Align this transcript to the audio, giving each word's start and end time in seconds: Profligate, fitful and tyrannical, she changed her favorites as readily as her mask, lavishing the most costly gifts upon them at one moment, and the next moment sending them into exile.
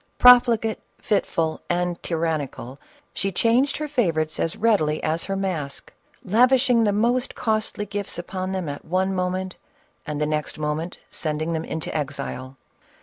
Profligate, 0.17 0.79
fitful 0.99 1.61
and 1.69 2.01
tyrannical, 2.01 2.79
she 3.13 3.31
changed 3.31 3.77
her 3.77 3.87
favorites 3.87 4.39
as 4.39 4.55
readily 4.55 4.97
as 5.03 5.25
her 5.25 5.35
mask, 5.35 5.93
lavishing 6.25 6.83
the 6.83 6.91
most 6.91 7.35
costly 7.35 7.85
gifts 7.85 8.17
upon 8.17 8.51
them 8.51 8.67
at 8.67 8.83
one 8.83 9.13
moment, 9.13 9.57
and 10.07 10.19
the 10.19 10.25
next 10.25 10.57
moment 10.57 10.97
sending 11.11 11.53
them 11.53 11.63
into 11.65 11.95
exile. 11.95 12.57